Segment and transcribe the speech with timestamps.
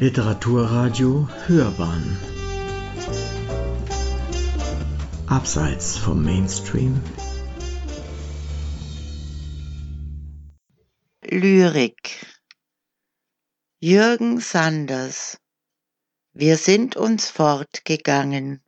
[0.00, 2.18] Literaturradio Hörbahn.
[5.28, 7.00] Abseits vom Mainstream.
[11.22, 12.26] Lyrik.
[13.78, 15.38] Jürgen Sanders.
[16.32, 18.64] Wir sind uns fortgegangen.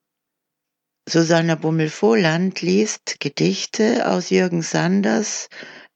[1.09, 5.49] Susanna Bummel-Vohland liest Gedichte aus Jürgen Sanders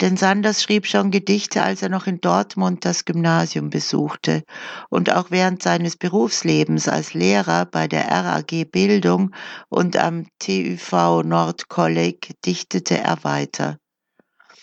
[0.00, 4.44] Denn Sanders schrieb schon Gedichte, als er noch in Dortmund das Gymnasium besuchte
[4.90, 9.34] und auch während seines Berufslebens als Lehrer bei der RAG Bildung
[9.68, 13.78] und am TÜV Nordkolleg dichtete er weiter.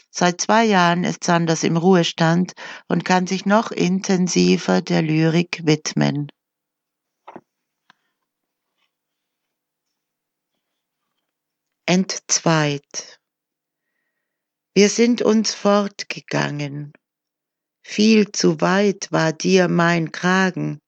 [0.09, 2.53] Seit zwei Jahren ist Sanders im Ruhestand
[2.87, 6.31] und kann sich noch intensiver der Lyrik widmen.
[11.85, 13.19] Entzweit
[14.75, 16.91] wir sind uns fortgegangen.
[17.81, 20.79] Viel zu weit war dir mein Kragen,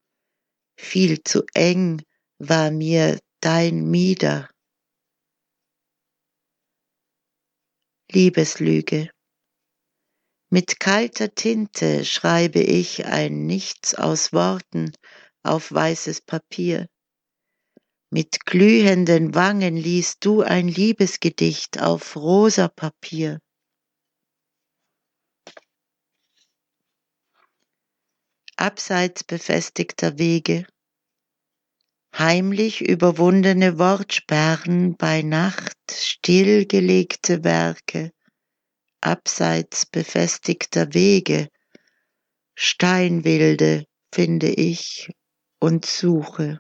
[0.77, 2.01] viel zu eng
[2.37, 4.49] war mir dein Mieder.
[8.11, 9.09] Liebeslüge.
[10.49, 14.91] Mit kalter Tinte schreibe ich ein Nichts aus Worten
[15.43, 16.87] auf weißes Papier.
[18.09, 23.39] Mit glühenden Wangen liest du ein Liebesgedicht auf rosa Papier.
[28.57, 30.65] Abseits befestigter Wege,
[32.17, 38.11] heimlich überwundene Wortsperren bei Nacht, stillgelegte Werke,
[38.99, 41.49] abseits befestigter Wege,
[42.55, 45.11] Steinwilde finde ich
[45.59, 46.59] und suche.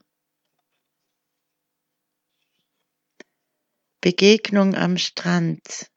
[4.01, 5.87] Begegnung am Strand,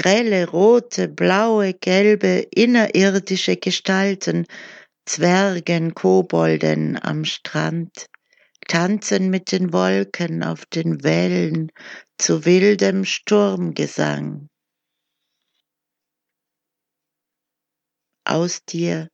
[0.00, 4.46] grelle, rote, blaue, gelbe, innerirdische Gestalten,
[5.04, 8.06] Zwergen, Kobolden am Strand,
[8.66, 11.70] tanzen mit den Wolken auf den Wellen
[12.16, 14.48] zu wildem Sturmgesang.
[18.24, 19.08] Aus dir.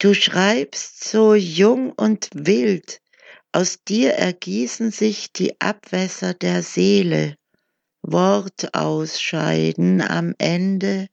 [0.00, 2.98] Du schreibst so jung und wild,
[3.52, 7.36] aus dir ergießen sich die Abwässer der Seele,
[8.04, 11.08] Wort ausscheiden am Ende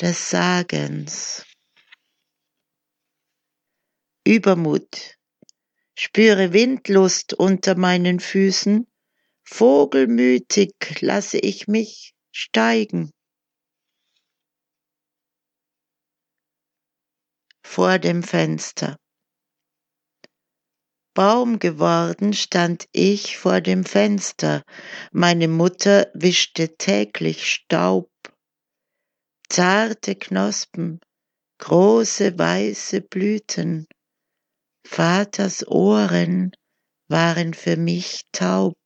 [0.00, 1.46] des Sagens.
[4.26, 5.16] Übermut.
[5.94, 8.86] Spüre Windlust unter meinen Füßen,
[9.44, 13.12] vogelmütig lasse ich mich steigen.
[17.62, 18.98] Vor dem Fenster.
[21.18, 24.62] Baum geworden stand ich vor dem Fenster,
[25.10, 28.08] meine Mutter wischte täglich Staub.
[29.48, 31.00] Zarte Knospen,
[31.58, 33.88] große weiße Blüten,
[34.86, 36.52] Vaters Ohren
[37.08, 38.78] waren für mich taub,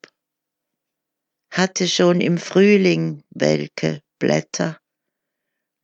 [1.53, 4.81] hatte schon im Frühling welke Blätter.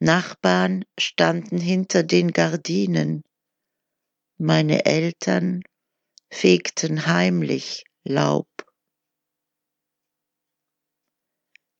[0.00, 3.22] Nachbarn standen hinter den Gardinen,
[4.38, 5.62] meine Eltern
[6.31, 8.49] fegten heimlich Laub.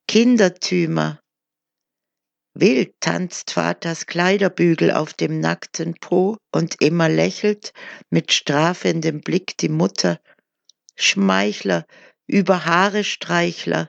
[0.06, 1.20] Kindertümer.
[2.55, 7.72] Wild tanzt Vaters Kleiderbügel auf dem nackten Po und immer lächelt
[8.11, 10.19] mit strafendem Blick die Mutter.
[10.96, 11.84] Schmeichler,
[12.26, 13.88] über Haare Streichler,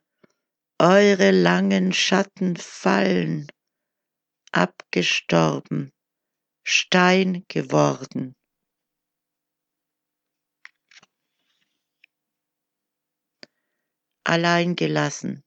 [0.78, 3.48] eure langen Schatten fallen,
[4.52, 5.92] abgestorben,
[6.64, 8.36] Stein geworden.
[14.30, 15.44] Allein gelassen,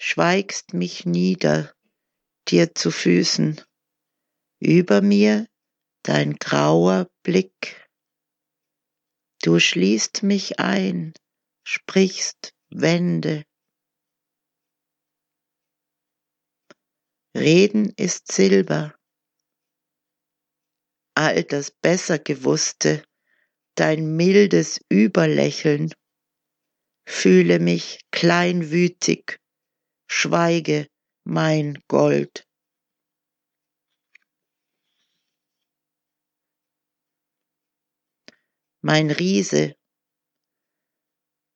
[0.00, 1.74] schweigst mich nieder,
[2.46, 3.60] dir zu Füßen,
[4.60, 5.48] über mir
[6.04, 7.90] dein grauer Blick.
[9.42, 11.14] Du schließt mich ein,
[11.64, 13.44] sprichst Wände.
[17.34, 18.94] Reden ist Silber.
[21.16, 23.02] All das Bessergewusste,
[23.74, 25.92] dein mildes Überlächeln,
[27.08, 29.40] fühle mich kleinwütig,
[30.10, 30.86] schweige,
[31.24, 32.46] mein Gold.
[38.82, 39.74] Mein Riese,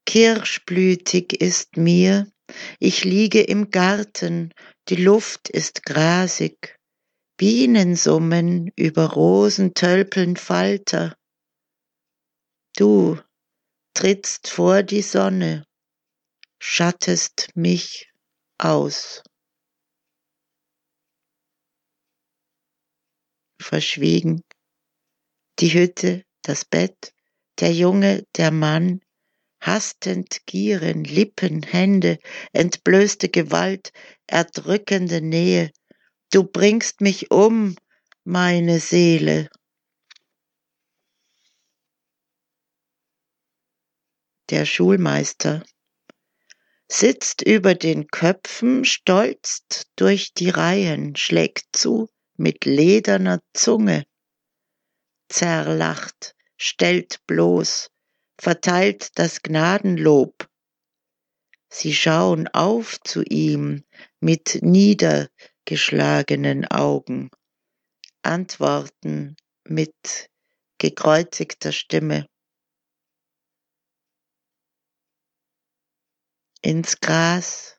[0.06, 2.32] kirschblütig ist mir,
[2.80, 4.52] ich liege im Garten,
[4.88, 6.76] die Luft ist grasig,
[7.36, 11.16] Bienen summen über Rosentölpeln Falter.
[12.76, 13.18] Du
[13.94, 15.64] trittst vor die Sonne,
[16.58, 18.10] schattest mich
[18.58, 19.22] aus.
[23.60, 24.42] Verschwiegen.
[25.58, 27.12] Die Hütte, das Bett,
[27.60, 29.00] der Junge, der Mann,
[29.60, 32.18] hastend gieren, Lippen, Hände,
[32.52, 33.92] entblößte Gewalt,
[34.26, 35.70] erdrückende Nähe.
[36.32, 37.76] Du bringst mich um,
[38.24, 39.48] meine Seele.
[44.52, 45.64] Der Schulmeister
[46.86, 54.04] sitzt über den Köpfen, stolzt durch die Reihen, schlägt zu mit lederner Zunge,
[55.30, 57.88] zerlacht, stellt bloß,
[58.38, 60.46] verteilt das Gnadenlob.
[61.70, 63.84] Sie schauen auf zu ihm
[64.20, 67.30] mit niedergeschlagenen Augen,
[68.20, 69.34] antworten
[69.64, 70.28] mit
[70.76, 72.26] gekreuzigter Stimme.
[76.62, 77.76] Ins Gras,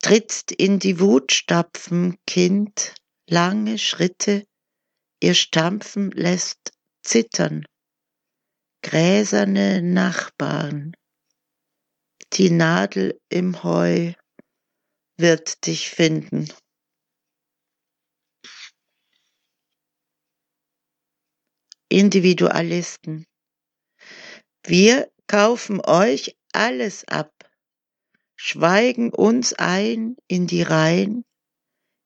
[0.00, 2.94] trittst in die Wutstapfen, Kind,
[3.28, 4.44] lange Schritte,
[5.20, 6.72] ihr Stampfen lässt
[7.04, 7.64] zittern,
[8.82, 10.94] gräserne Nachbarn,
[12.32, 14.14] die Nadel im Heu
[15.18, 16.48] wird dich finden.
[21.88, 23.26] Individualisten.
[24.64, 27.32] Wir kaufen euch alles ab,
[28.44, 31.24] schweigen uns ein in die Reihen,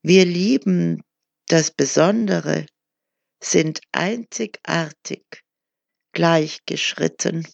[0.02, 1.02] wir lieben
[1.48, 2.66] das Besondere,
[3.42, 5.24] sind einzigartig,
[6.12, 7.48] gleichgeschritten.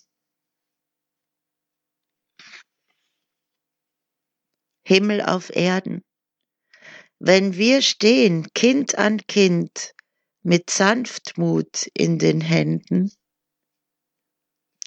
[4.84, 6.02] Himmel auf Erden.
[7.20, 9.94] Wenn wir stehen, Kind an Kind,
[10.42, 13.12] mit Sanftmut in den Händen,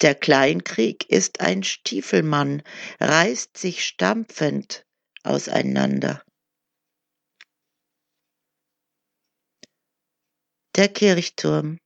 [0.02, 2.62] der Kleinkrieg ist ein Stiefelmann,
[3.00, 4.84] reißt sich stampfend
[5.22, 6.22] auseinander.
[10.76, 11.78] Der Kirchturm.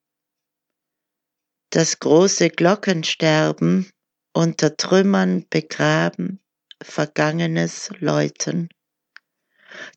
[1.71, 3.89] Das große Glockensterben
[4.33, 6.41] unter Trümmern begraben,
[6.83, 8.69] vergangenes Läuten.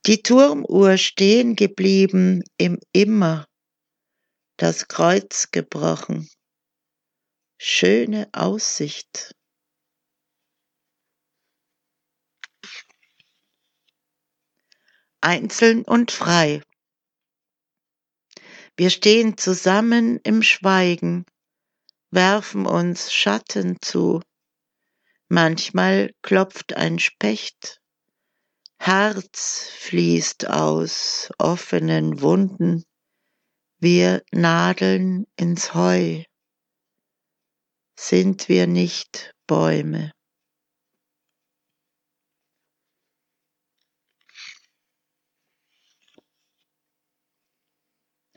[0.05, 3.47] Die Turmuhr stehen geblieben im Immer,
[4.57, 6.29] das Kreuz gebrochen
[7.57, 9.35] schöne Aussicht.
[15.21, 16.61] Einzeln und frei.
[18.75, 21.25] Wir stehen zusammen im Schweigen,
[22.11, 24.21] werfen uns Schatten zu.
[25.29, 27.79] Manchmal klopft ein Specht,
[28.79, 32.83] Herz fließt aus offenen Wunden,
[33.79, 36.23] wir nadeln ins Heu
[37.95, 40.11] sind wir nicht Bäume.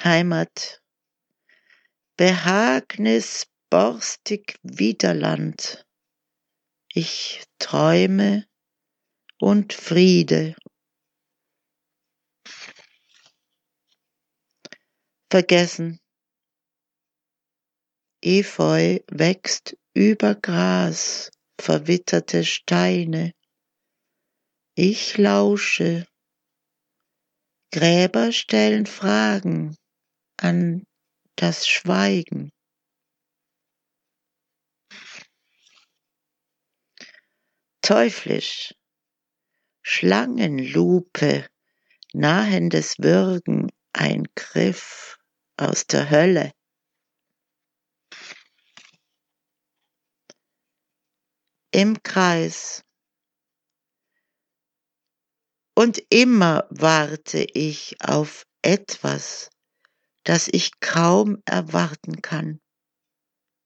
[0.03, 0.81] Heimat,
[2.17, 5.85] Behagnis borstig Widerland,
[6.93, 8.47] ich träume
[9.41, 10.55] und Friede.
[15.31, 15.99] Vergessen,
[18.29, 21.31] Efeu wächst über Gras,
[21.61, 23.33] verwitterte Steine.
[24.75, 26.09] Ich lausche.
[27.71, 29.77] Gräber stellen Fragen
[30.39, 30.89] an
[31.37, 32.51] das Schweigen.
[37.81, 38.75] Teuflisch,
[39.83, 41.47] Schlangenlupe,
[42.13, 45.17] nahendes Würgen, ein Griff
[45.57, 46.56] aus der Hölle.
[51.77, 52.83] Im Kreis.
[55.75, 59.51] Und immer warte ich auf etwas,
[60.25, 62.63] das ich kaum erwarten kann.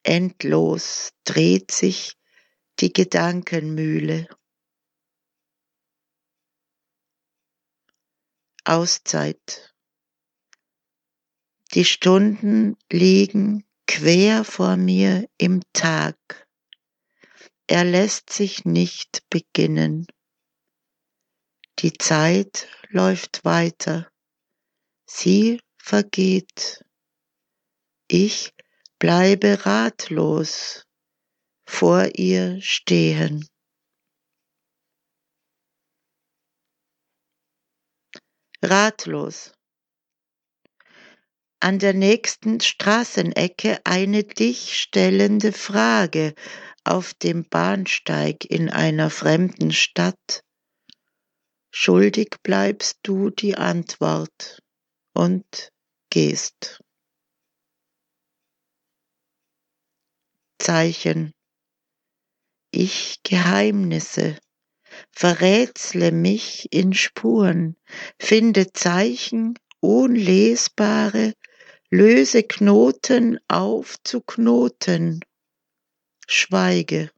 [0.02, 2.16] Endlos dreht sich
[2.80, 4.26] die Gedankenmühle.
[8.64, 9.72] Auszeit.
[11.74, 16.39] Die Stunden liegen quer vor mir im Tag.
[17.72, 20.08] Er lässt sich nicht beginnen.
[21.78, 24.10] Die Zeit läuft weiter.
[25.06, 26.84] Sie vergeht.
[28.08, 28.52] Ich
[28.98, 30.84] bleibe ratlos
[31.64, 33.46] vor ihr stehen.
[38.64, 39.52] Ratlos.
[41.62, 46.34] An der nächsten Straßenecke eine dich stellende Frage
[46.84, 50.42] auf dem Bahnsteig in einer fremden Stadt.
[51.70, 54.62] Schuldig bleibst du die Antwort
[55.14, 55.72] und
[56.10, 56.82] gehst.
[60.58, 61.32] Zeichen.
[62.70, 64.38] Ich Geheimnisse,
[65.10, 67.76] verrätsle mich in Spuren,
[68.18, 71.32] finde Zeichen unlesbare,
[71.90, 75.20] löse Knoten auf zu Knoten,
[76.30, 77.10] schweige.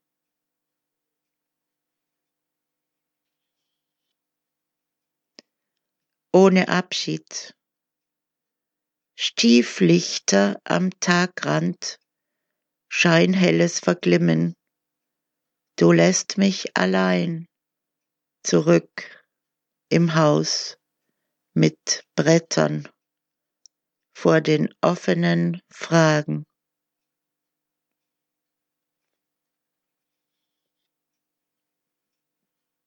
[6.33, 7.55] Ohne Abschied.
[9.15, 11.99] Stieflichter am Tagrand,
[12.89, 14.57] scheinhelles Verglimmen.
[15.77, 17.47] Du lässt mich allein
[18.43, 19.27] zurück
[19.91, 20.79] im Haus
[21.53, 22.89] mit Brettern
[24.17, 26.47] vor den offenen Fragen.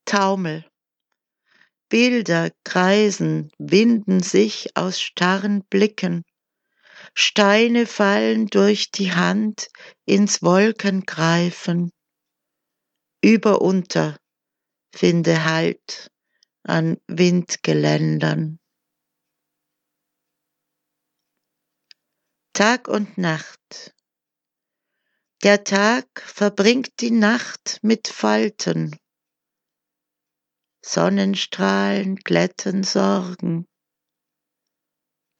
[0.05, 0.65] Taumel.
[1.89, 6.23] Bilder kreisen, winden sich aus starren Blicken.
[7.13, 9.69] Steine fallen durch die Hand
[10.05, 11.91] ins Wolkengreifen.
[13.23, 14.17] Über unter
[14.93, 16.11] finde Halt
[16.63, 18.59] an Windgeländern.
[22.53, 23.93] Tag und Nacht.
[25.43, 28.97] Der Tag verbringt die Nacht mit Falten.
[30.87, 33.67] Sonnenstrahlen glätten Sorgen.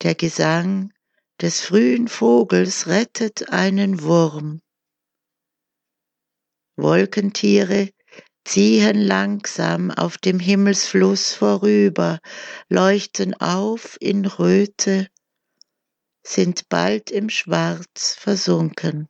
[0.02, 0.92] Der Gesang
[1.40, 4.64] des frühen Vogels rettet einen Wurm.
[6.78, 7.92] Wolkentiere
[8.44, 12.20] ziehen langsam auf dem Himmelsfluss vorüber,
[12.68, 15.10] leuchten auf in Röte,
[16.26, 19.08] sind bald im Schwarz versunken.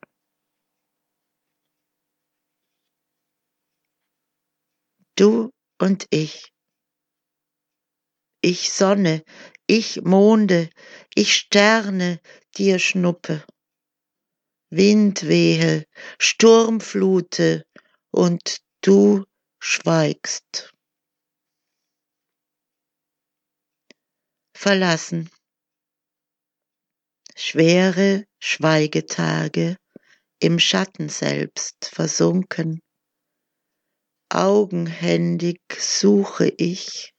[5.16, 6.52] Du und ich.
[8.40, 9.22] Ich Sonne,
[9.66, 10.70] ich Monde,
[11.14, 12.20] ich Sterne
[12.56, 13.44] dir schnuppe.
[14.70, 15.84] Windwehe,
[16.18, 17.64] Sturmflute
[18.10, 19.24] und du
[19.60, 20.72] schweigst.
[24.54, 25.30] Verlassen.
[27.36, 29.76] Schwere Schweigetage
[30.40, 32.80] im Schatten selbst versunken.
[34.28, 37.14] Augenhändig suche ich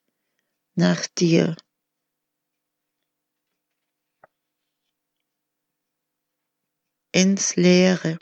[0.75, 1.55] nach dir.
[7.13, 8.19] Ins Leere.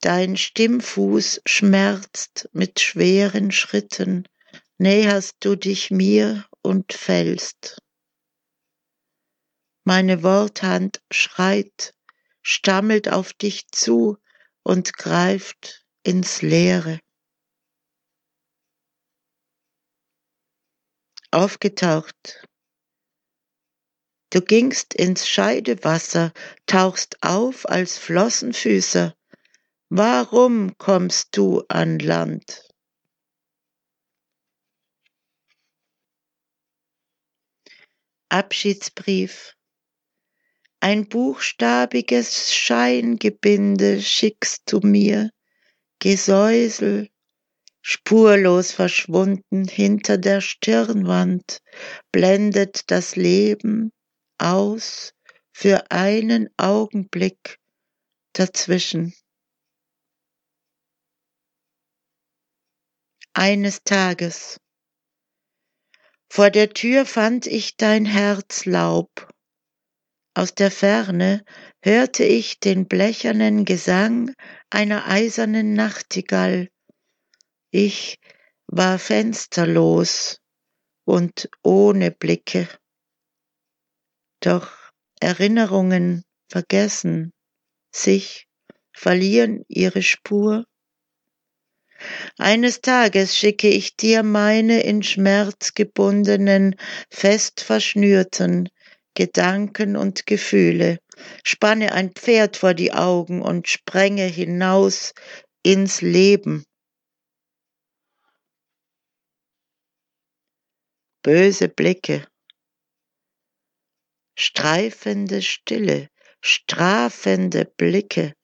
[0.00, 4.28] Dein Stimmfuß schmerzt mit schweren Schritten,
[4.78, 7.82] näherst du dich mir und fällst.
[9.82, 11.94] Meine Worthand schreit,
[12.42, 14.18] stammelt auf dich zu
[14.62, 17.00] und greift ins Leere.
[21.32, 22.46] Aufgetaucht.
[24.30, 26.32] Du gingst ins Scheidewasser,
[26.66, 29.14] tauchst auf als Flossenfüßer,
[29.88, 32.68] Warum kommst du an Land?
[38.28, 39.56] Abschiedsbrief.
[40.80, 45.30] Ein buchstabiges Scheingebinde schickst du mir,
[45.98, 47.08] Gesäusel,
[47.82, 51.60] spurlos verschwunden hinter der Stirnwand,
[52.12, 53.92] blendet das Leben
[54.38, 55.14] aus
[55.52, 57.58] für einen Augenblick
[58.32, 59.14] dazwischen.
[63.36, 64.58] eines Tages.
[66.28, 69.28] Vor der Tür fand ich dein Herzlaub.
[70.36, 71.42] Aus der Ferne
[71.82, 74.34] hörte ich den blechernen Gesang
[74.68, 76.68] einer eisernen Nachtigall.
[77.70, 78.20] Ich
[78.66, 80.42] war fensterlos
[81.06, 82.68] und ohne Blicke.
[84.40, 84.70] Doch
[85.20, 87.32] Erinnerungen vergessen
[87.90, 88.46] sich,
[88.92, 90.66] verlieren ihre Spur
[92.36, 96.76] Eines Tages schicke ich dir meine in Schmerz gebundenen,
[97.08, 98.68] fest verschnürten
[99.16, 100.98] Gedanken und Gefühle,
[101.42, 105.14] spanne ein Pferd vor die Augen und sprenge hinaus
[105.62, 106.64] ins Leben.
[111.22, 112.28] Böse Blicke,
[114.38, 116.08] streifende Stille,
[116.42, 118.34] strafende Blicke,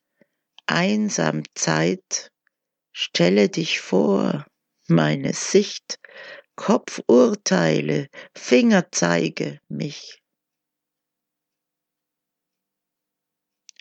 [0.67, 2.31] einsam Zeit,
[2.93, 4.47] stelle dich vor,
[4.89, 5.99] meine Sicht,
[6.57, 10.22] Kopfurteile, Fingerzeige mich.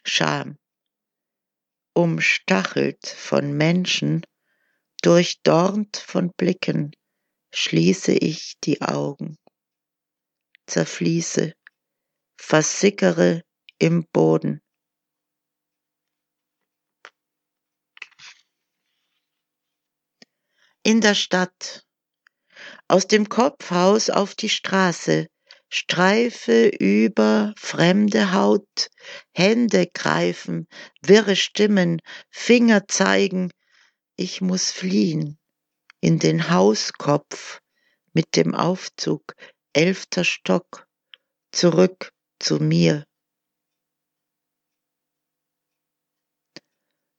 [0.03, 0.57] Scham,
[1.93, 4.25] umstachelt von Menschen,
[5.01, 6.91] durchdornt von Blicken,
[7.53, 9.37] schließe ich die Augen,
[10.67, 11.53] zerfließe,
[12.37, 13.43] versickere
[13.77, 14.61] im Boden.
[20.83, 21.85] In der Stadt,
[22.87, 25.27] aus dem Kopfhaus auf die Straße,
[25.73, 28.89] Streife über fremde Haut,
[29.33, 30.67] Hände greifen,
[31.01, 33.51] wirre Stimmen, Finger zeigen,
[34.17, 35.39] ich muss fliehen
[36.01, 37.61] in den Hauskopf
[38.11, 39.33] mit dem Aufzug,
[39.71, 40.85] elfter Stock,
[41.53, 43.05] zurück zu mir.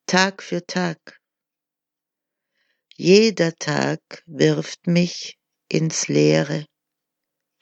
[0.07, 1.21] Tag für Tag.
[2.97, 6.67] Jeder Tag wirft mich ins Leere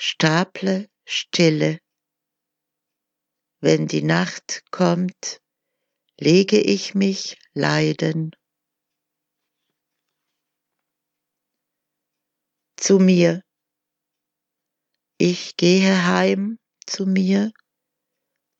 [0.02, 1.78] staple Stille.
[3.60, 5.42] Wenn die Nacht kommt,
[6.18, 8.34] lege ich mich leiden.
[12.78, 13.42] Zu mir.
[15.18, 17.52] Ich gehe heim zu mir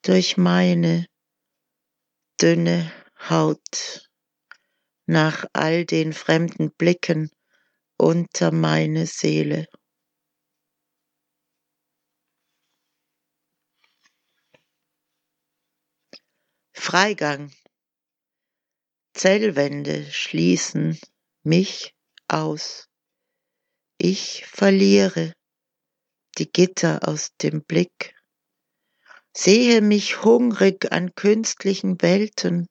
[0.03, 1.07] durch meine
[2.39, 2.93] dünne
[3.31, 4.11] Haut
[5.07, 7.31] nach all den fremden Blicken
[7.97, 9.67] unter meine Seele.
[16.81, 17.53] Freigang.
[19.13, 20.99] Zellwände schließen
[21.45, 21.95] mich
[22.27, 22.89] aus.
[23.99, 25.35] Ich verliere
[26.39, 28.15] die Gitter aus dem Blick,
[29.37, 32.67] sehe mich hungrig an künstlichen Welten,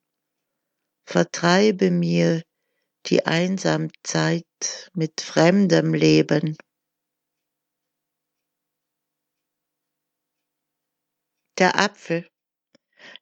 [1.06, 2.42] vertreibe mir
[3.06, 6.58] die Einsamzeit mit fremdem Leben.
[11.60, 12.29] Der Apfel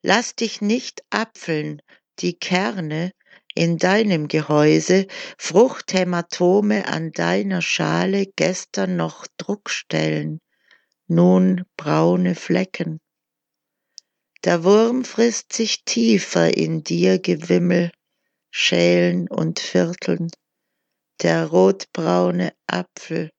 [0.01, 1.81] Lass dich nicht apfeln,
[2.19, 3.11] die Kerne
[3.55, 5.07] in deinem Gehäuse,
[5.37, 10.39] Fruchthämatome an deiner Schale gestern noch Druckstellen,
[11.07, 12.99] nun braune Flecken.
[14.43, 17.91] Der Wurm frisst sich tiefer in dir Gewimmel,
[18.51, 20.29] Schälen und Vierteln.
[21.21, 23.31] Der rotbraune Apfel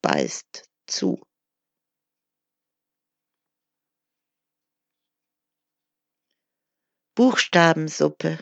[0.00, 1.20] beißt zu.
[7.18, 8.38] Buchstabensuppe.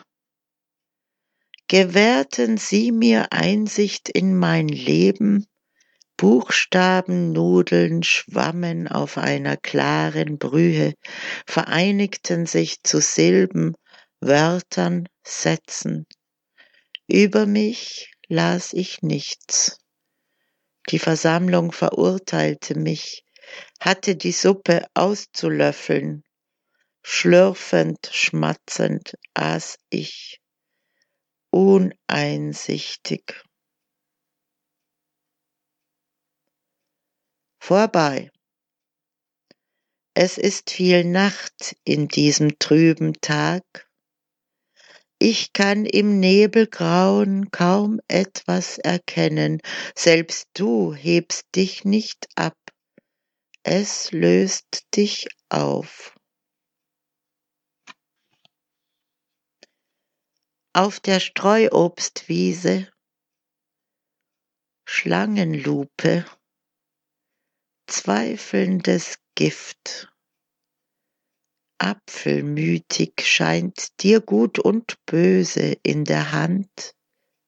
[1.67, 5.47] Gewährten Sie mir Einsicht in mein Leben,
[6.19, 10.93] Buchstabennudeln schwammen auf einer klaren Brühe,
[11.47, 13.77] vereinigten sich zu Silben,
[14.21, 16.05] Wörtern, Sätzen.
[17.07, 19.79] Über mich las ich nichts.
[20.91, 23.25] Die Versammlung verurteilte mich,
[23.81, 26.26] hatte die Suppe auszulöffeln,
[27.09, 30.40] Schlürfend, schmatzend aß ich,
[31.51, 33.45] uneinsichtig.
[37.61, 38.33] Vorbei.
[40.14, 43.88] Es ist viel Nacht in diesem trüben Tag.
[45.21, 49.61] Ich kann im Nebelgrauen kaum etwas erkennen,
[49.95, 52.59] selbst du hebst dich nicht ab,
[53.62, 56.15] es löst dich auf.
[60.77, 62.93] Auf der Streuobstwiese,
[64.87, 66.27] Schlangenlupe,
[67.87, 70.12] zweifelndes Gift.
[71.79, 76.95] Apfelmütig scheint dir gut und böse in der Hand,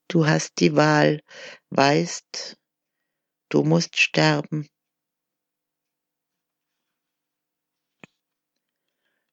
[0.09, 1.23] du hast die Wahl,
[1.69, 2.57] weißt,
[3.51, 4.67] du musst sterben.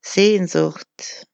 [0.01, 1.29] Sehnsucht,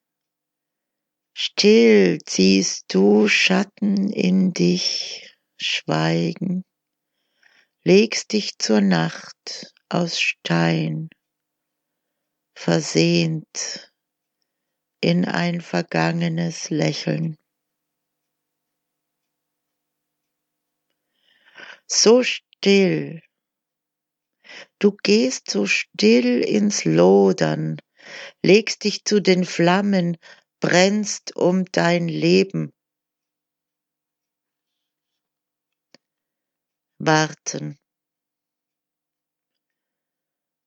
[1.44, 6.64] Still ziehst du Schatten in dich, Schweigen,
[7.84, 11.10] legst dich zur Nacht aus Stein,
[12.54, 13.92] versehnt
[15.02, 17.40] in ein vergangenes Lächeln.
[21.88, 23.24] so still.
[24.78, 27.78] Du gehst so still ins Lodern,
[28.44, 30.18] legst dich zu den Flammen,
[30.62, 32.72] brennst um dein Leben.
[37.00, 37.78] Warten.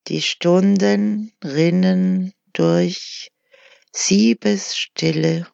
[0.09, 3.31] Die Stunden rinnen durch
[3.93, 5.47] Siebesstille.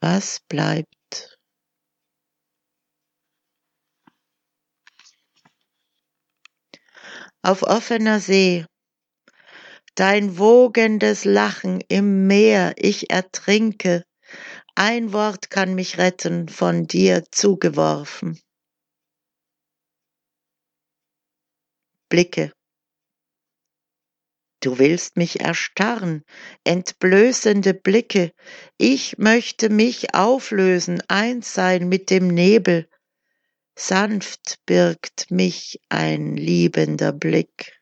[0.00, 1.38] Was bleibt?
[7.42, 8.66] Auf offener See,
[9.94, 14.04] dein wogendes Lachen im Meer, ich ertrinke,
[14.74, 18.40] ein Wort kann mich retten, von dir zugeworfen.
[22.08, 22.52] Blicke.
[24.60, 26.24] Du willst mich erstarren,
[26.64, 28.32] entblößende Blicke.
[28.78, 32.88] Ich möchte mich auflösen, eins sein mit dem Nebel.
[33.74, 37.81] Sanft birgt mich ein liebender Blick.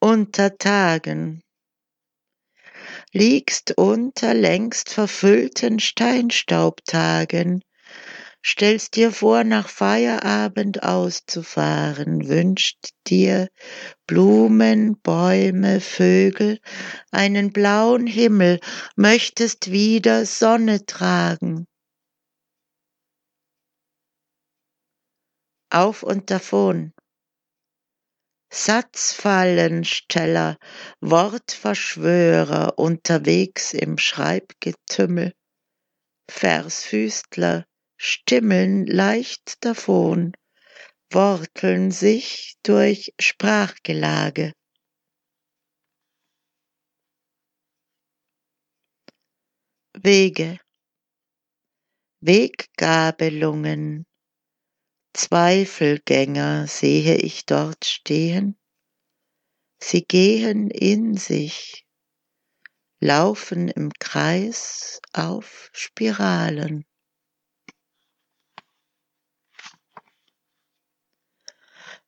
[0.00, 1.42] Unter Tagen
[3.12, 7.64] liegst unter längst verfüllten Steinstaubtagen,
[8.44, 13.48] stellst dir vor, nach Feierabend auszufahren, wünscht dir
[14.06, 16.60] Blumen, Bäume, Vögel,
[17.10, 18.60] einen blauen Himmel,
[18.94, 21.66] möchtest wieder Sonne tragen.
[25.70, 26.92] Auf und davon.
[28.50, 30.56] Satzfallensteller,
[31.00, 35.34] Wortverschwörer unterwegs im Schreibgetümmel,
[36.30, 37.66] Versfüßler,
[37.98, 40.32] stimmeln leicht davon,
[41.10, 44.52] worteln sich durch Sprachgelage.
[50.00, 50.60] Wege,
[52.20, 54.06] Weggabelungen,
[55.18, 58.56] Zweifelgänger sehe ich dort stehen,
[59.82, 61.84] sie gehen in sich,
[63.00, 66.84] laufen im Kreis auf Spiralen.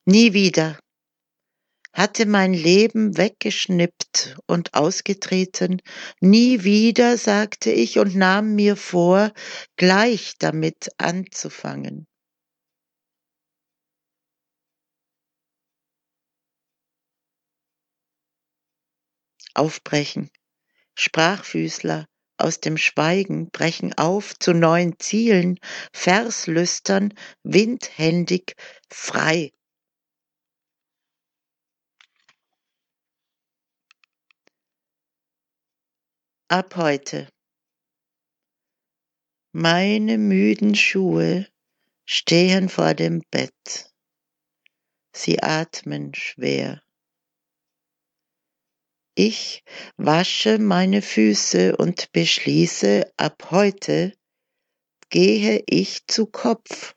[0.04, 0.78] Nie wieder
[1.92, 5.82] hatte mein Leben weggeschnippt und ausgetreten,
[6.20, 9.32] nie wieder, sagte ich und nahm mir vor,
[9.74, 12.06] gleich damit anzufangen.
[19.60, 20.30] Aufbrechen.
[20.94, 25.58] Sprachfüßler aus dem Schweigen brechen auf zu neuen Zielen,
[25.92, 28.54] verslüstern, windhändig,
[28.88, 29.50] frei
[36.50, 37.28] ab heute.
[39.52, 41.46] Meine müden Schuhe
[42.04, 43.92] stehen vor dem Bett.
[45.14, 46.82] Sie atmen schwer.
[49.22, 49.64] Ich
[49.98, 54.14] wasche meine Füße und beschließe, ab heute
[55.11, 56.94] gehe ich zu Kopf.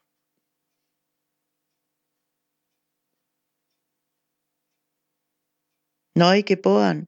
[6.16, 7.08] Neugeboren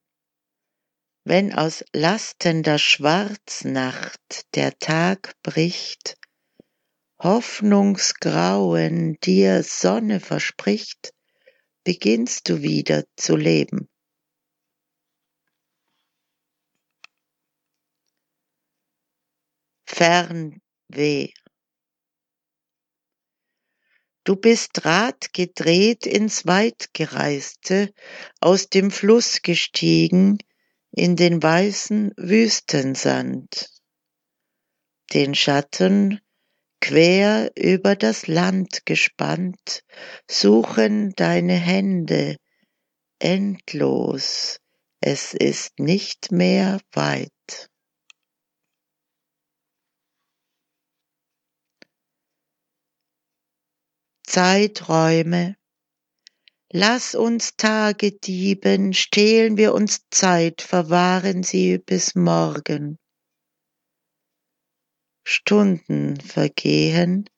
[1.24, 6.18] wenn aus lastender Schwarznacht der Tag bricht,
[7.24, 11.14] Hoffnungsgrauen dir Sonne verspricht,
[11.86, 13.88] beginnst du wieder zu leben.
[19.98, 21.30] Fernweh.
[24.26, 27.94] Du bist Rad gedreht ins Weitgereiste,
[28.42, 30.38] aus dem Fluss gestiegen,
[30.92, 33.70] in den weißen Wüstensand,
[35.14, 36.20] den Schatten
[36.82, 39.86] quer über das Land gespannt,
[40.30, 42.36] suchen deine Hände
[43.20, 44.60] endlos,
[45.00, 47.35] es ist nicht mehr weit.
[54.36, 55.56] Zeiträume
[56.70, 63.00] Lass uns Tage dieben, stehlen wir uns Zeit, verwahren sie bis morgen.
[65.26, 67.30] Stunden vergehen,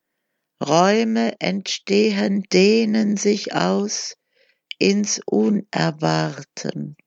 [0.59, 4.15] Räume entstehen, dehnen sich aus
[4.79, 6.97] ins Unerwarten.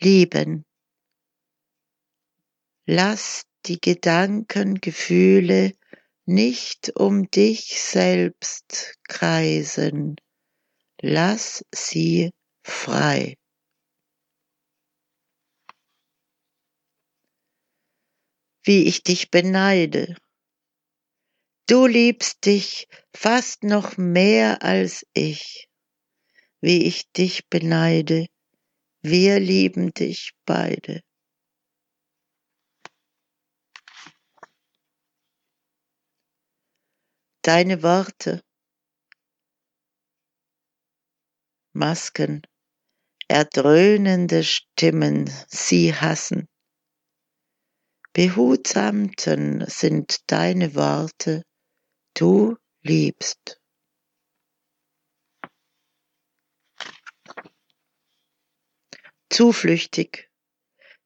[0.00, 0.64] Lieben.
[2.86, 5.72] Lass die Gedanken, Gefühle
[6.28, 10.16] nicht um dich selbst kreisen,
[11.00, 13.36] lass sie frei.
[18.62, 20.16] Wie ich dich beneide.
[21.66, 25.68] Du liebst dich fast noch mehr als ich,
[26.60, 28.26] wie ich dich beneide.
[29.00, 31.02] Wir lieben dich beide.
[37.48, 38.42] Deine Worte,
[41.72, 42.42] Masken,
[43.26, 46.46] erdröhnende Stimmen, sie hassen.
[48.12, 51.42] Behutsamten sind deine Worte,
[52.12, 53.58] du liebst.
[59.30, 60.28] Zuflüchtig.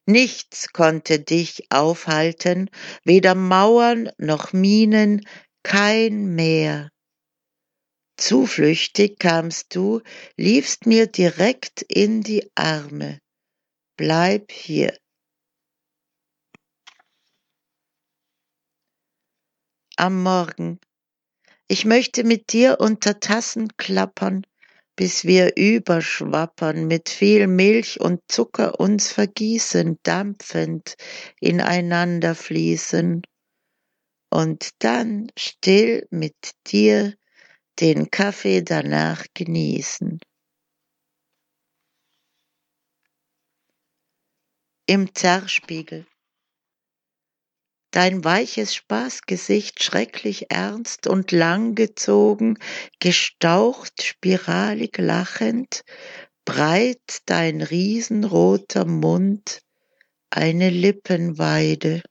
[0.07, 2.68] Nichts konnte dich aufhalten,
[3.05, 5.24] weder Mauern noch Minen,
[5.62, 6.90] kein Meer.
[8.16, 10.01] Zuflüchtig kamst du,
[10.37, 13.18] liefst mir direkt in die Arme.
[13.96, 14.96] Bleib hier.
[19.96, 20.79] Am Morgen.
[21.68, 24.42] Ich möchte mit dir unter Tassen klappern,
[24.96, 30.96] bis wir überschwappern, mit viel Milch und Zucker uns vergießen, dampfend
[31.40, 33.22] ineinander fließen.
[34.33, 37.14] Und dann still mit dir
[37.81, 40.21] den Kaffee danach genießen.
[44.87, 46.07] Im Zerspiegel.
[47.90, 52.59] Dein weiches Spaßgesicht schrecklich ernst und langgezogen,
[53.01, 55.83] gestaucht, spiralig lachend,
[56.47, 59.61] breit dein riesenroter Mund,
[60.31, 62.03] eine Lippenweide.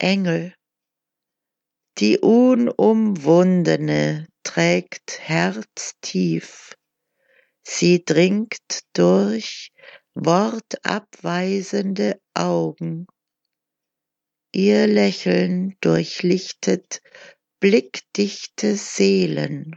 [0.00, 0.54] Engel,
[1.98, 6.76] die Unumwundene trägt herztief.
[7.66, 9.72] Sie dringt durch
[10.14, 13.08] wortabweisende Augen.
[14.52, 17.02] Ihr Lächeln durchlichtet
[17.58, 19.74] blickdichte Seelen.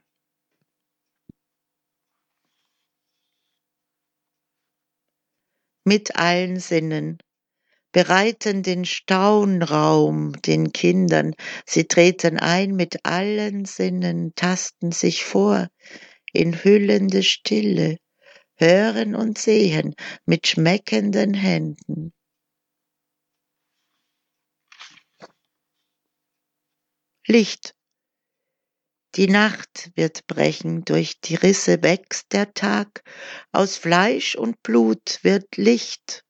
[5.84, 7.17] Mit allen Sinnen
[7.91, 11.34] bereiten den Staunraum den Kindern,
[11.65, 15.67] sie treten ein mit allen Sinnen, tasten sich vor
[16.34, 17.97] in hüllende Stille,
[18.56, 22.13] hören und sehen mit schmeckenden Händen.
[27.27, 27.75] Licht.
[29.15, 33.04] Die Nacht wird brechen, durch die Risse wächst der Tag,
[33.51, 36.23] aus Fleisch und Blut wird Licht.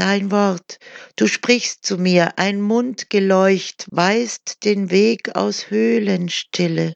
[0.00, 0.78] Dein Wort,
[1.16, 6.94] du sprichst zu mir, ein Mundgeleucht weist den Weg aus Höhlenstille.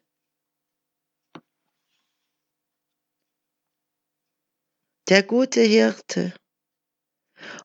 [5.11, 6.33] Der gute Hirte.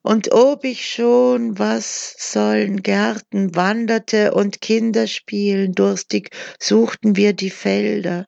[0.02, 7.48] Und ob ich schon, was sollen Gärten, wanderte und Kinder spielen, durstig suchten wir die
[7.48, 8.26] Felder.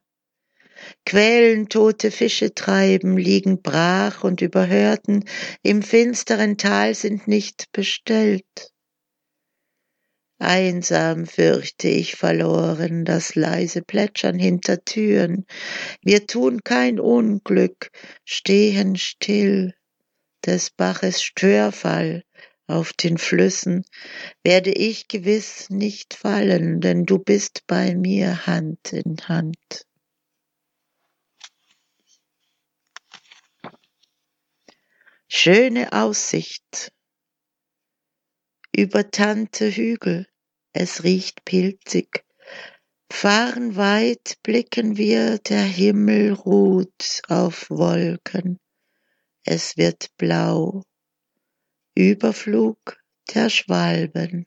[1.07, 5.25] Quellen tote Fische treiben, liegen brach und überhörten,
[5.63, 8.73] im finsteren Tal sind nicht bestellt.
[10.39, 15.47] Einsam fürchte ich verloren das leise Plätschern hinter Türen.
[16.03, 17.91] Wir tun kein Unglück,
[18.25, 19.73] stehen still.
[20.45, 22.25] Des Baches Störfall
[22.67, 23.85] auf den Flüssen
[24.43, 29.87] werde ich gewiss nicht fallen, denn du bist bei mir Hand in Hand.
[35.35, 36.93] Schöne Aussicht
[38.77, 40.27] über tante Hügel,
[40.75, 42.27] es riecht pilzig.
[43.11, 48.61] Fahren weit blicken wir, der Himmel ruht auf Wolken.
[49.43, 50.83] Es wird blau.
[51.97, 52.99] Überflug
[53.35, 54.45] der Schwalben.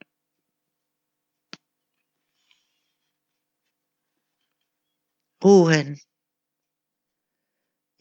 [5.44, 6.00] Ruhen.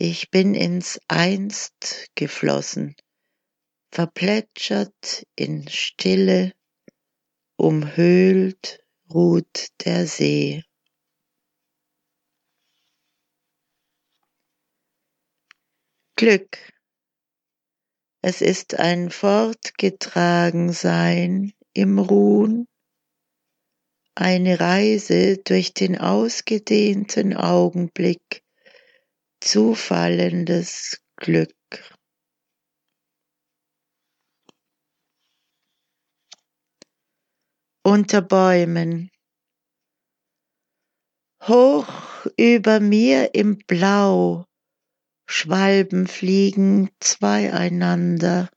[0.06, 2.94] Ich bin ins Einst geflossen,
[3.90, 6.52] verplätschert in Stille,
[7.56, 10.62] umhüllt ruht der See.
[16.16, 16.58] Glück.
[18.20, 22.68] Es ist ein Fortgetragensein im Ruhen,
[24.14, 28.43] eine Reise durch den ausgedehnten Augenblick,
[29.44, 31.54] zufallendes Glück.
[37.82, 39.10] Unter Bäumen.
[41.42, 44.46] Hoch über mir im Blau
[45.26, 48.48] Schwalben fliegen zweieinander,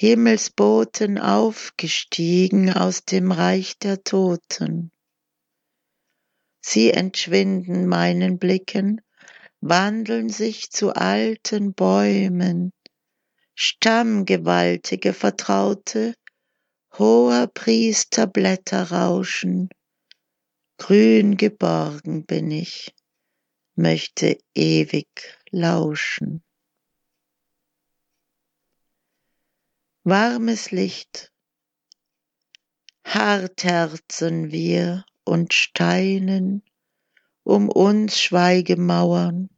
[0.00, 4.90] Himmelsboten aufgestiegen aus dem Reich der Toten.
[6.60, 9.00] Sie entschwinden meinen Blicken,
[9.60, 12.72] wandeln sich zu alten Bäumen,
[13.54, 16.14] Stammgewaltige Vertraute,
[16.98, 19.68] hoher Priester Blätter rauschen,
[20.78, 22.94] grün geborgen bin ich,
[23.74, 26.42] möchte ewig lauschen.
[30.04, 31.30] Warmes Licht,
[33.04, 36.62] hart herzen wir und Steinen
[37.50, 39.50] um uns Schweigemauern.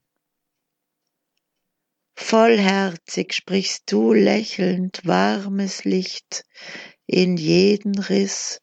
[2.15, 6.47] Vollherzig sprichst du lächelnd warmes Licht
[7.05, 8.63] in jeden Riss,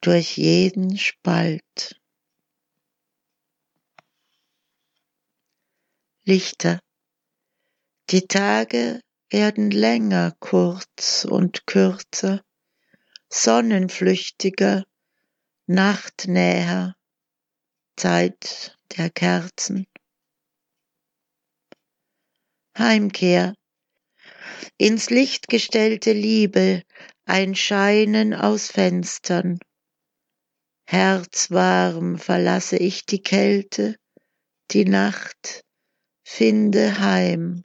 [0.00, 2.00] durch jeden Spalt.
[6.24, 6.80] Lichter,
[8.10, 9.00] die Tage
[9.30, 12.42] werden länger kurz und kürzer,
[13.28, 14.82] sonnenflüchtiger,
[15.66, 16.95] nachtnäher,
[17.96, 19.86] Zeit der Kerzen.
[22.78, 23.54] Heimkehr,
[24.76, 26.82] ins Licht gestellte Liebe,
[27.24, 29.58] ein Scheinen aus Fenstern.
[30.86, 33.96] Herzwarm verlasse ich die Kälte,
[34.70, 35.64] die Nacht,
[36.22, 37.64] finde heim.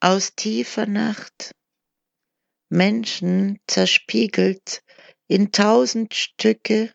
[0.00, 1.52] Aus tiefer Nacht,
[2.68, 4.82] Menschen zerspiegelt
[5.30, 6.92] in tausend Stücke,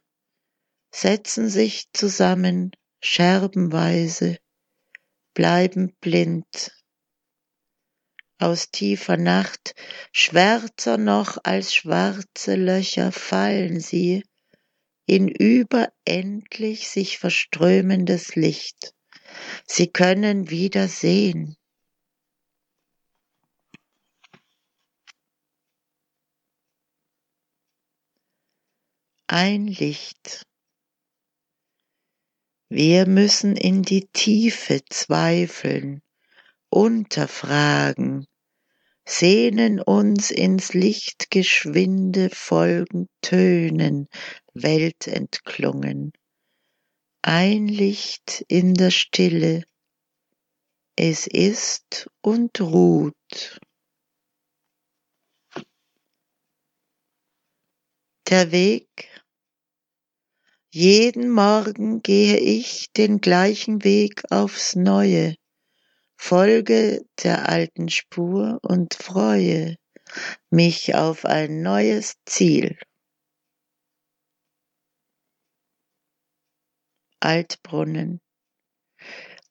[0.94, 2.72] setzen sich zusammen
[3.02, 4.38] scherbenweise,
[5.34, 6.74] bleiben blind.
[8.38, 9.74] Aus tiefer Nacht,
[10.12, 14.26] schwärzer noch als schwarze Löcher fallen sie
[15.06, 18.94] in überendlich sich verströmendes Licht.
[19.66, 21.56] Sie können wieder sehen.
[29.28, 30.46] Ein Licht.
[32.70, 36.04] Wir müssen in die Tiefe zweifeln,
[36.70, 38.28] unterfragen,
[39.04, 44.10] sehnen uns ins Licht geschwinde folgend Tönen,
[44.54, 46.14] weltentklungen.
[47.24, 49.64] Ein Licht in der Stille,
[50.96, 53.60] es ist und ruht.
[58.28, 59.08] Der Weg
[60.72, 65.36] jeden Morgen gehe ich den gleichen Weg aufs Neue,
[66.18, 69.78] folge der alten Spur und freue
[70.50, 72.80] mich auf ein neues Ziel.
[77.20, 78.22] Altbrunnen.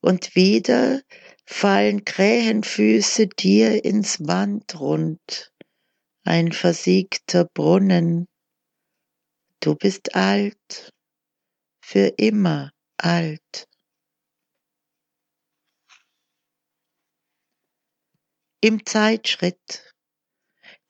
[0.01, 1.01] Und wieder
[1.47, 5.55] fallen Krähenfüße dir ins Wandrund,
[6.25, 8.27] ein versiegter Brunnen.
[9.65, 10.93] Du bist alt,
[11.83, 13.67] für immer alt.
[18.61, 19.91] Im Zeitschritt.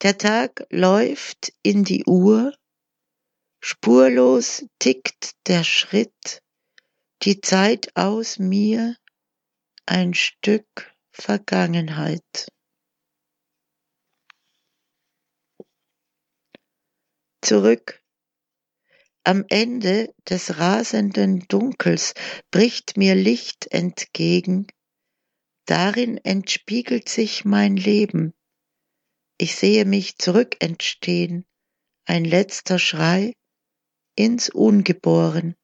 [0.01, 2.53] Der Tag läuft in die Uhr,
[3.63, 6.41] spurlos tickt der Schritt,
[7.23, 8.97] die Zeit aus mir,
[9.85, 12.49] ein Stück Vergangenheit.
[17.41, 18.04] Zurück
[19.25, 22.13] am Ende des rasenden Dunkels
[22.51, 24.67] bricht mir Licht entgegen,
[25.65, 28.33] darin entspiegelt sich mein Leben.
[29.39, 31.45] Ich sehe mich zurückentstehen,
[32.05, 33.33] ein letzter Schrei
[34.15, 35.55] ins Ungeboren.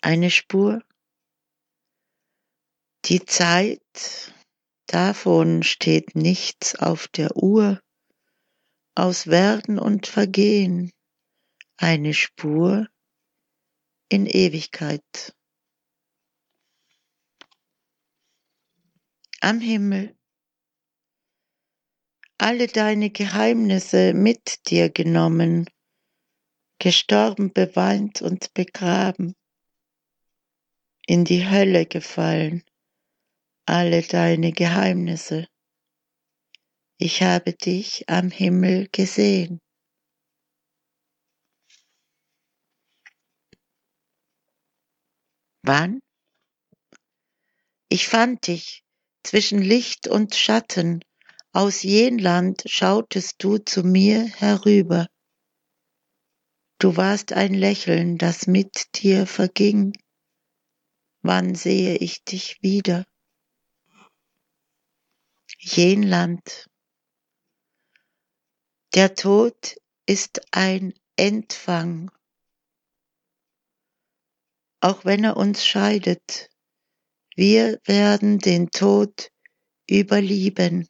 [0.00, 0.82] Eine Spur
[3.04, 4.34] die Zeit,
[4.86, 7.80] davon steht nichts auf der Uhr,
[8.94, 10.92] aus Werden und Vergehen
[11.76, 12.88] eine Spur
[14.08, 15.34] in Ewigkeit.
[19.40, 20.14] Am Himmel
[22.36, 25.68] alle deine Geheimnisse mit dir genommen,
[26.78, 29.34] gestorben, beweint und begraben,
[31.06, 32.64] in die Hölle gefallen,
[33.66, 35.46] alle deine Geheimnisse.
[36.98, 39.60] Ich habe dich am Himmel gesehen.
[45.62, 46.00] Wann?
[47.88, 48.82] Ich fand dich
[49.24, 51.02] zwischen Licht und Schatten
[51.52, 55.08] aus Jenland schautest du zu mir herüber.
[56.78, 59.92] Du warst ein Lächeln, das mit dir verging.
[61.22, 63.04] Wann sehe ich dich wieder?
[65.62, 66.70] Jenland.
[68.94, 72.10] Der Tod ist ein Entfang.
[74.80, 76.48] Auch wenn er uns scheidet,
[77.36, 79.30] wir werden den Tod
[79.86, 80.88] überlieben.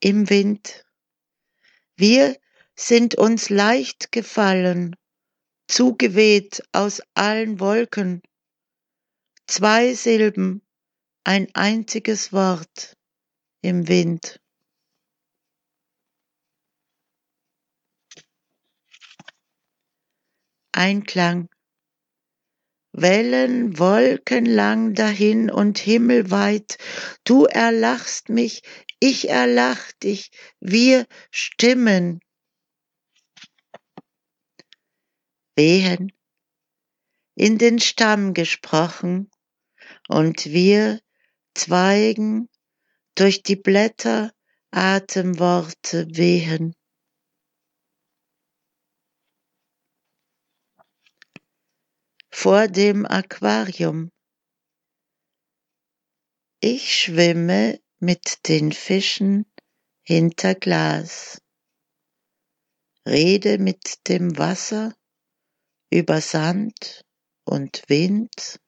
[0.00, 0.86] Im Wind.
[1.94, 2.40] Wir
[2.74, 4.96] sind uns leicht gefallen,
[5.68, 8.22] zugeweht aus allen Wolken.
[9.46, 10.62] Zwei Silben,
[11.24, 12.96] ein einziges Wort
[13.60, 14.40] im Wind.
[20.72, 21.48] Einklang.
[22.92, 26.78] Wellen wolkenlang dahin und himmelweit,
[27.24, 28.62] du erlachst mich,
[29.00, 30.30] ich erlach dich,
[30.60, 32.20] wir stimmen.
[35.56, 36.12] Wehen,
[37.34, 39.30] in den Stamm gesprochen,
[40.08, 41.00] und wir
[41.54, 42.48] Zweigen
[43.14, 44.32] durch die Blätter
[44.70, 46.74] Atemworte wehen.
[52.42, 54.10] vor dem Aquarium.
[56.60, 59.46] Ich schwimme mit den Fischen
[60.02, 61.40] hinter Glas,
[63.06, 64.92] rede mit dem Wasser
[65.90, 67.04] über Sand
[67.44, 68.60] und Wind,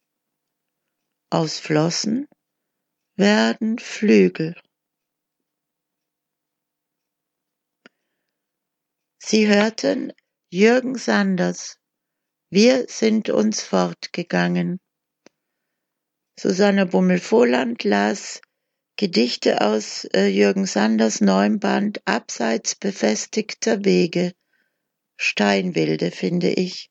[1.30, 2.28] aus Flossen
[3.16, 4.54] werden Flügel.
[9.18, 10.12] Sie hörten
[10.50, 11.78] Jürgen Sanders
[12.54, 14.78] wir sind uns fortgegangen.
[16.38, 18.40] Susanne Bummel-Vohland las
[18.96, 24.34] Gedichte aus äh, Jürgen Sanders neuem Band Abseits befestigter Wege.
[25.16, 26.90] Steinwilde, finde ich.